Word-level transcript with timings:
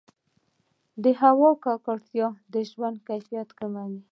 د 1.03 1.05
هوا 1.21 1.51
ککړتیا 1.63 2.27
د 2.53 2.55
ژوند 2.69 2.97
کیفیت 3.07 3.49
کموي. 3.59 3.99